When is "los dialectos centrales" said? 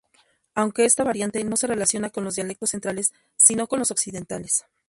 2.23-3.13